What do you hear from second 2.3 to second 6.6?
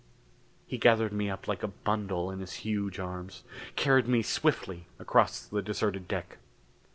in his huge arms; carried me swiftly across the deserted deck.